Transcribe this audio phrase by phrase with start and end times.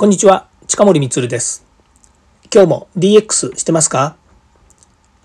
[0.00, 1.66] こんにちは、近森光です。
[2.50, 4.16] 今日も DX してますか？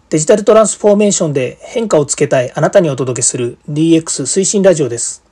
[0.09, 5.23] デジタルトランスフォーメーションで変化をつけたいあなたにお届けする DX 推進ラジオです。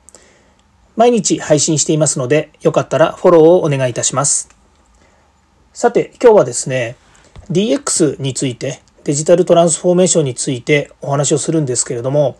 [0.96, 4.48] 毎日配信していますので、よかったらフォローをお願いいたします。
[5.74, 6.96] さて、今日はですね、
[7.50, 12.38] DX について、デジタルトランスフォーメーションについてお話をするんですけれども、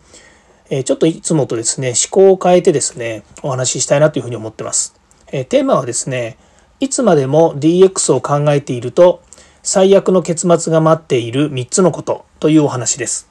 [0.71, 4.99] ちょっといつもとですね、思考を変えてですね、お話ししたいなというふうに思ってます。
[5.29, 6.39] テーマはですね、
[6.79, 9.23] いつまでも DX を考えていると
[9.63, 13.29] 最悪の結末が待っている3つのことというお話です。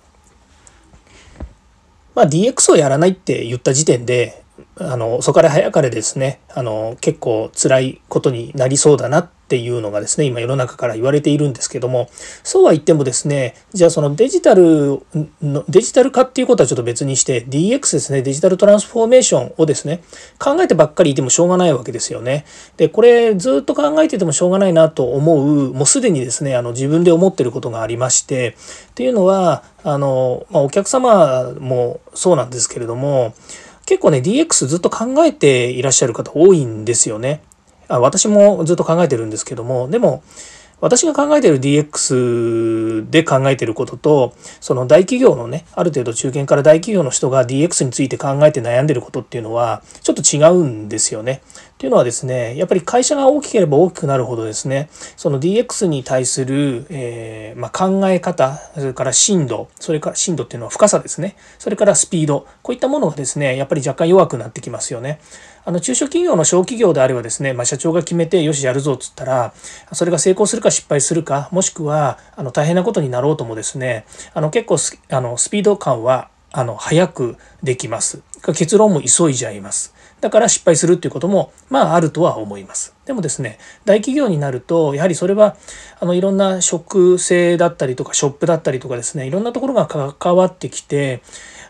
[2.15, 4.43] まあ、DX をやらないって言った時点で
[4.77, 12.09] あの遅かれ早かれですねあの結構辛いことになりそうだなっていうのがですね今世の中から言われているんですけども
[12.43, 15.03] そうは言ってもですねじゃあそのデジタル
[15.43, 20.03] のデジタル化っていうことはちょっと別にして DX ですねデジタルトランスフォーメーションをですね
[20.39, 22.47] 考えてばっかりいてもしょうがないわけですよね。
[22.79, 28.57] でこれずっと考えててもしょうがないなと思うもうすでにですねあの自分で思ってることがありまして
[28.91, 33.35] っていうのはあの、まあ、お客様もそうなんですけれども
[33.87, 37.43] 結構ね DX ずっと考えていらっしゃる方多いんですよね。
[37.89, 40.23] あ私もずっと考えてるんですけどもでも
[40.81, 51.41] 私が考えてる DX で考えてることとその大企業のねある程度中堅から大企業の人が DX について考えて悩んでることっていうのはちょっと違うんですよね。
[51.75, 65.19] っていうのはですねやっぱり会社が大きければ大きくなるほどですねその DX に対する、えー、まあ、考え方それから深度それから深度っていうのは深さですねそれからスピードこういったものがですねやっぱり若干弱くなってきますよね。
[65.67, 69.55] あの中小企業の小企業であればですね、まあ、社長が決めてよしやるぞっつったら
[69.93, 74.05] それが成功するか失敗するかもしくはあの大変なことになろうともですね
[74.35, 74.77] あの結構
[75.17, 78.23] あのスピード感はあの早くできます。
[78.53, 79.94] 結論も急いじゃいます。
[80.25, 82.95] だから失敗するっていうこともまああるとは思います。
[83.05, 85.55] でもですね大企業になるとやはりそれは
[86.01, 91.21] あのいろんな食性だったりとかショップだったりとかですねいろんなところが関わってきて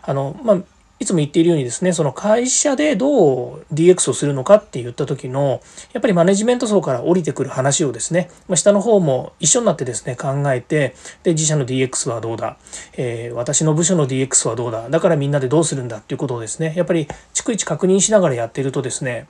[0.03, 0.57] あのまあ
[0.99, 5.61] いつも言っているようにですねその会社でどう DX をするのかって言った時の
[5.91, 12.57] やっぱりマネジメント層から降りてくる話をですね、ま下の方も一緒になってですね考えてで自社の DX はどうだ、
[12.97, 19.27] えー、私の部署の DX はどうだだからみんなでどうするんだっていうことをですねやっぱり逐一確認しながらやってるとですね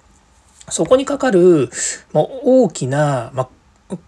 [0.69, 1.69] そこにかかる、
[2.11, 3.49] ま大きな、ま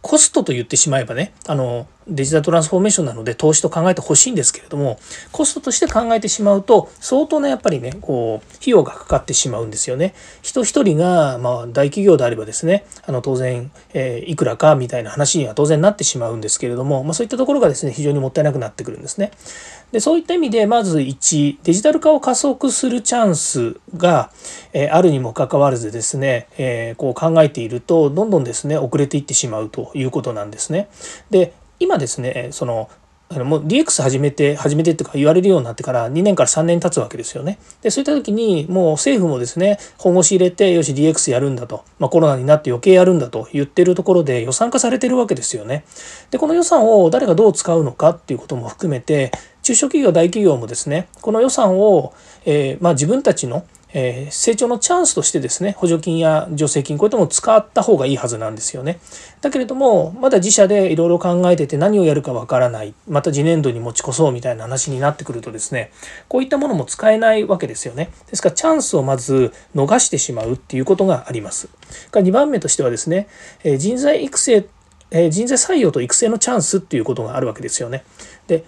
[0.02, 5.00] コストと言ってしまえばねあのデジタルトランスフォーメーションなので投資と考えてほしいんですけれども
[5.32, 10.14] コストとして考えてしまうと相当なやっぱりねこう費用がかかってしまうんですよね。
[10.42, 19.32] 人一人がまあ大企業であればですねあの当然、え、いくらかみたいな話には当然なってしまうんですけれども、まあ、そういったところがですね非常にもったいなくなってくるんですね。
[19.92, 24.32] でそういった意味でまず1デジタル化を加速するチャンスが、
[24.74, 30.90] え、あるにもかかわらずですね、え、こう考えているとどんどんですね遅れていってしまうということなんですね。
[31.30, 32.90] で今ですねその
[33.30, 37.60] あのもう DX 始めて始めてってか言われるようになってから2年から3年経つわけですよね。
[37.82, 45.84] でそういった時にもう政府もですね本腰入れてよし DX やるんだと、まあ、コロナになって余計やるんだと言ってるところで予算化されてるわけですよね。
[46.32, 52.14] でこの予算を誰がどう使うのかっていうことも含めて中小企業大企業もですねこの予算を、
[52.46, 59.00] えー、まあ、自分たちのえ成長のチャンスとしてですね補助金や助成金こういったものを使った方がいいはずなんですよね。
[59.42, 65.92] だけれどもまだ自社でいろいろ考えてて何をやるかわからないまた次年度に持ち越そうみたいな話になってくるとですね
[66.28, 68.10] こういったものも使えないわけですよね。
[68.30, 71.70] ですからチャンスをまず逃してしまうっていうことがあります。
[72.12, 73.28] 2番目としてはですね
[73.78, 74.68] 人材育成
[75.12, 78.04] 人材採用と育成のチャンスっていうことがあるわけですよね。
[78.48, 78.66] で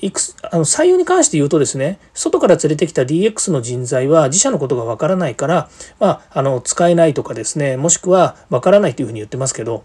[0.00, 5.68] いくあの採用に関して言うとですね外から連れてきた DX の人材は自社のことがわからないから、
[5.98, 9.84] まあ、あの使えないとかですねもしくはわからないというふうに言ってますけど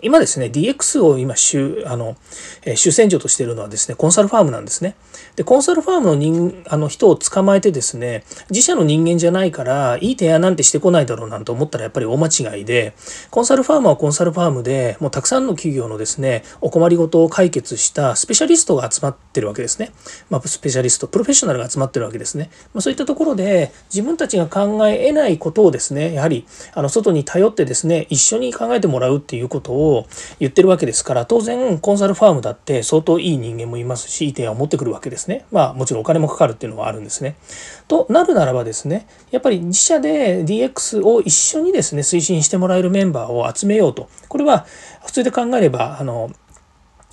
[0.00, 2.16] 今ですね、DX を今主、あの、
[2.64, 4.94] え主戦場としているのはですね、コンサルファームなんですね。
[5.34, 12.94] で、コンサルファームの人、あの人を捕まえてですね、自社の人間じゃないから、いい提案なんてしてこないだろうなんて思ったらやっぱり大間違いで、
[13.30, 19.92] コンサルファームはコンサルファームで、もうたくさんの企業のですね、お困りごとを解決したスペシャリストが集まってるわけですね。
[20.30, 22.50] まあ、スペシャリスト、プロフェッショナルが集まってるわけですね。
[22.74, 30.06] まあ、そういったところで、自分たちが考え得ないことをですね、やはり、あの、外に頼ってですね、一緒に考えてもらうっていうことを、を
[30.40, 35.44] 言ってるわけですから当然コンサルファームだって相当いい人間もいますしいい提案を持ってくるわけですね。
[35.50, 37.36] まあもちろんお金もかかるっていうのはあるんですね。
[37.88, 44.08] となるならばですねやっぱり自社で DX を一緒にですね推進してもらえるメンバーを集めようと。
[44.28, 44.66] これは
[45.06, 46.30] 普通で考えればあの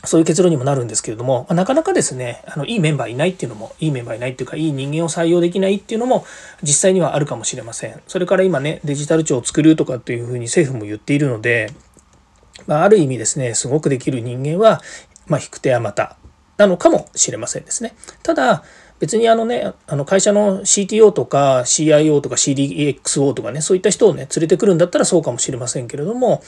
[0.06, 6.26] そういう結論にもなるんですけれども、ま、なかなかですね、あの、いいメンバーいないっていうのも、いいメンバーいないっていうか、いい人間を採用できないっていうのも、
[6.62, 8.02] 実際にはあるかもしれません。
[8.08, 11.72] それから今ね、デジタル庁を作るとかっていうふうに政府も言っているので、
[12.68, 14.82] まあ、ある意味ですね、すごくできる人間は、
[15.28, 16.18] まあ、引く手はまた
[16.58, 17.96] なのかもしれませんですね。
[18.24, 18.64] ただ、
[19.00, 26.42] 別にあのね、あの会社の CTO とか CIO とか CDXO とかね、そういった人をね、連れてくるんだったらそうかもしれませんけれども、やっ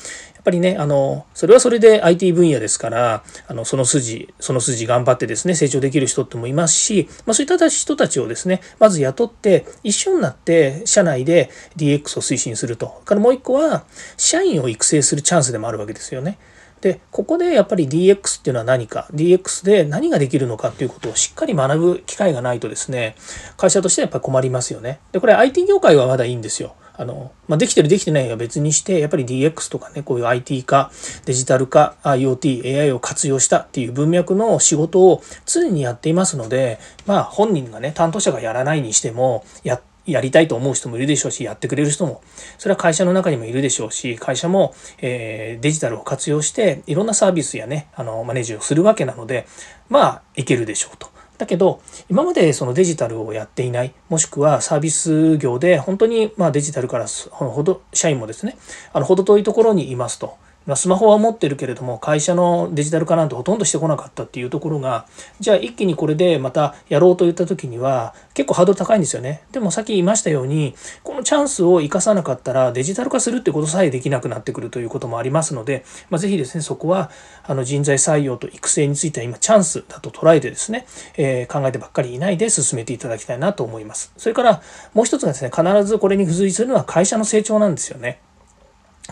[0.45, 13.01] ぱりね、あの、それはそれで IT 分野ですから、あの、その筋、その筋頑張ってですね、成長できる人ってもいますし、まあそういった人たちをですね、まず雇って、一緒になって社内で DX を推進すると。
[13.03, 13.83] からもう一個は、
[14.15, 16.37] 社員を育成するチャンスでもあるわけですよね。
[16.81, 23.15] でここでやっぱり DX っていうのは何か DX で何ができるのかっていうことをしっかり学ぶ機会がないとですね
[23.57, 24.99] 会社としてはやっぱり困りますよね。
[25.11, 26.75] でこれ IT 業界はまだいいんですよ。
[26.97, 30.91] あの、まあ、できてるできてないは別にしてやっぱり DX とかねこういう IT 化
[31.25, 42.21] デジタル化 IoTAI を活用したっていう文脈の仕事を常にやっていますのでまあ本人がね担当者がやらないにしてもやってやりたいと思う人もいるでしょうし、やってくれる人も、
[42.57, 49.47] それは会社の中にもいるでしょうし、会社も、え、デジタルを活用して、いろんなサービスやね、あの、マネージをするわけなので、
[49.89, 51.09] まあ、いけるでしょうと。
[51.37, 58.57] だけど、今までそのデジタルをやっていない、もしくはサービス業で本当にまデジタルからほど、社員もですね、
[58.91, 60.37] あの、程遠いところにいますと。
[60.67, 65.07] まあスマホは持ってるけれども会社のデジタル化なんてほとんどしてこなかったっていうところが
[65.39, 69.41] じゃあ一気にこれでまたやろうといった時には結構ハードル高いんですよね。
[69.51, 77.09] でもさっき言いましたようにこのチャンスを生かさなかったらデジタル化するってことさえできなくなってくるということもありますので、まあ、ぜひですねそこは
[77.45, 80.85] あの人材採用と育成については今チャンスだと捉えてですね、
[81.15, 84.11] えー、考えてばっかりいないで進めていただきたいなと思います。
[84.17, 84.61] それから
[84.93, 88.19] もう一つがですね必ずこれに付随するのは会社の成長なんですよね。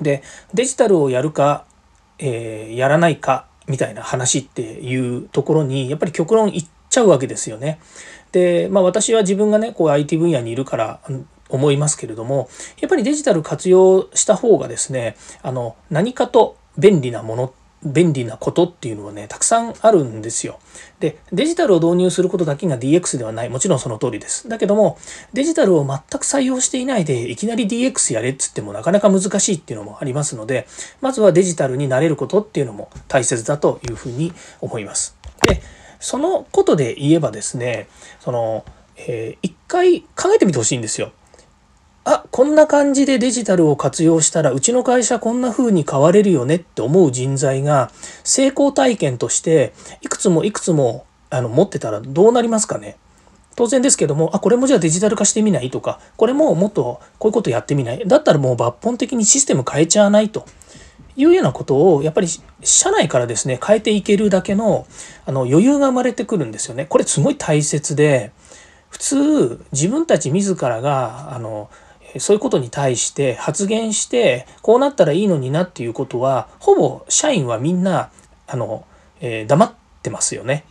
[0.02, 1.66] でデジタルをやるか、
[2.20, 7.80] えー、やらないかみたいな話っていうところにやっぱり極論いっちゃうわけですよね。
[8.32, 11.00] でまあ私は自分がねこう IT 分野にいるから
[11.50, 12.50] 思いますけれども
[12.82, 20.60] やっぱりデジタル活用した方がですねあの何かと便利なものって便利なことっていうのはねたくさんあるんですよ。
[21.00, 24.50] でデジタルを導入することだけが DX ではないもちろんその通りです。
[24.50, 24.98] だけども
[25.34, 30.68] デジタルを全く採用していないでいきなり DX やれっつってもなかなか難しいっていうのもありますので
[31.02, 35.18] まずはデジタルになれることっていうのも大切だというふうに思います。
[35.48, 35.62] で
[36.00, 37.88] そのことで言えばですね
[38.20, 38.66] その、
[38.98, 41.12] えー、一回考えてみてほしいんですよ。
[42.06, 47.92] あこんな感じでデジタルを活用したらうちの会社こんな風に変われるよねって思う人材が
[48.24, 52.98] 成功体験としていくつもいくつもあの持ってたらどうなりますかね。
[53.56, 58.08] 当然ですけどもあこれもじゃあデジタル化してみないとかこれももっとこういうことやってみない。
[58.08, 60.46] だったらもう抜本的にシステム変えちゃわないと。
[61.18, 62.28] いうようなことをやっぱり
[62.62, 64.86] 社内からですね変えていけるだけの
[65.26, 66.86] あの余裕が生まれてくるんですよね。
[66.86, 68.32] これすごい大切で
[68.90, 71.70] 普通自分たち自らがあの
[72.20, 78.10] そういうことに対して発言してこうなったらいいのになっていうことはほぼ社員はみんな
[78.48, 78.86] あの、
[79.20, 79.74] えー、黙っ
[80.04, 80.66] てますよね。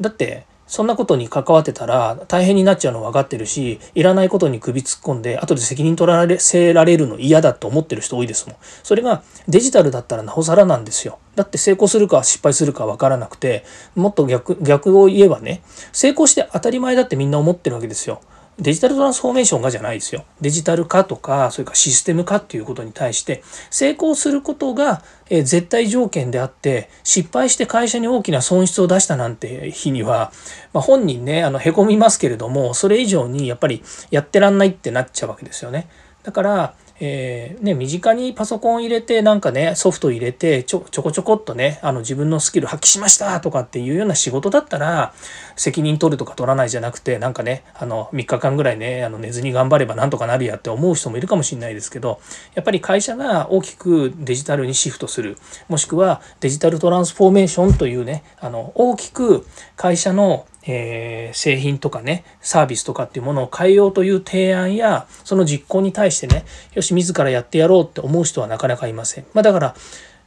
[0.00, 8.56] だってそんなことに関わってたら大変になっちゃうの分かってるしいらないことに首突っ込んで後で責任取られせられるの嫌だと思ってる人多いですもん。
[8.82, 11.18] それがデジタルだったらなおさらなんですよ。
[11.36, 13.64] だって成功するか失敗するか分からなくて
[13.94, 15.62] もっと逆逆を言えばね
[15.92, 18.20] 成功して当たり前だってみんな思ってるわけですよ。
[18.60, 20.24] デジタルトランスフォーメーションがじゃないですよ。
[20.40, 30.32] デジタル化とか、それからシステム化っていうことに対して、成功することが絶対条件であって、失敗して会社に大きな損失を出したなんて日には、
[30.72, 35.88] まあ、本人ね、あの、凹みますけれども、それ以上にやっぱりやってらんないってなっちゃうわけですよね。
[36.24, 45.14] だから、えー、ね、身近にパソコン入れてなんかねソフト入れてちょちょこちょこっとねあの自分のスキル発揮しましたとかっていうような仕事だったら
[45.56, 52.20] 責任取るとか取らないじゃなくてなんかねあの3日間ぐらいねあの寝ずに頑張ればなんとかなるやって思う人もいるかもしれないですけど
[52.54, 55.38] やっぱり会社が大きくデジタルにシフトする
[55.68, 69.24] もしくはデジタルトランスフォーメーションというねあの大きく会社のえー、製品とかねサービスとかっていうものを変えようという提案やその実行に対してねよし自らやってやろうって思う人はなかなかいません。
[69.34, 69.74] まあ、だから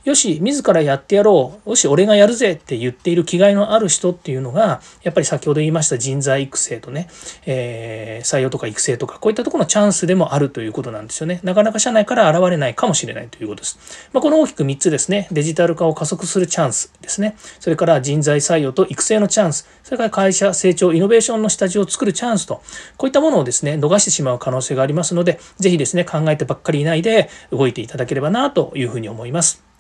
[0.04, 1.70] よし自らやってやろう。
[1.70, 7.08] よし俺がやるぜって言っている気概のある人っていうのがやっぱり先ほど言いました人材育成とね、
[7.46, 11.40] えー、採用とか育成とかこういったところのチャンスでもあるということなんですよね。
[11.44, 15.28] なかなか社内から現れないかもしれないということです、まあ、この大きく3つですね。
[15.32, 17.36] デジタル化を加速するチャンスですね。
[17.60, 19.68] それから人材採用と育成のチャンス。
[19.84, 22.64] それから会社成長イノベーションの下地を作るチャンスと
[22.98, 29.71] こういったものをですね逃してしまう可能性がありますので是非ですね考えてばっかりいないで動いていただければなというふうに思います。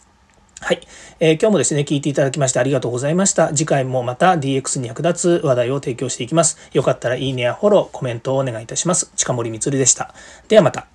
[0.63, 0.81] はい、
[1.19, 3.47] えー、今日もですね、聞いていただきましてありがとうございました。
[3.49, 6.69] 次回もまた DX に役立つ話題を提供していきます。
[6.71, 9.11] よかったらいいねやフォロー、コメントをお願いいたします。
[9.15, 10.13] 近森光でした。
[10.49, 10.90] ではまた。